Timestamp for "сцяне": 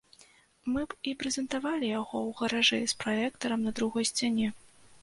4.15-4.47